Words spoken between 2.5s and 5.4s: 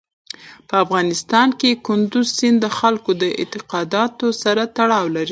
د خلکو د اعتقاداتو سره تړاو لري.